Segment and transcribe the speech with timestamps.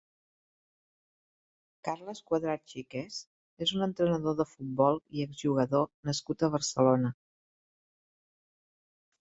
[1.87, 3.19] Carles Cuadrat Xiqués
[3.67, 7.13] és un entrenador de futbol i exjugador nascut a Barcelona.